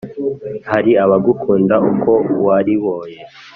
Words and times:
hari 0.69 0.91
abagukunda 1.03 1.75
uko 1.89 2.11
wariboye 2.45 3.17